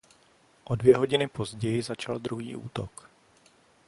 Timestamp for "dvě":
0.75-0.97